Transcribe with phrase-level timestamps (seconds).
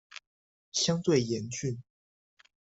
[0.71, 1.83] 相對嚴峻